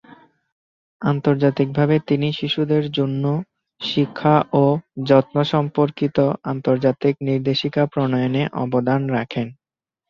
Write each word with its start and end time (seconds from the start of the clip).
আন্তর্জাতিকভাবে, 1.01 1.95
তিনি 2.09 2.27
শিশুদের 2.33 2.83
জন্য 2.91 3.23
শিক্ষা 3.81 4.35
ও 4.55 4.65
যত্ন 5.09 5.35
সম্পর্কিত 5.53 6.17
আন্তর্জাতিক 6.51 7.13
নির্দেশিকা 7.27 7.83
প্রণয়নে 7.93 8.43
অবদান 8.63 9.01
রাখেন। 9.09 9.47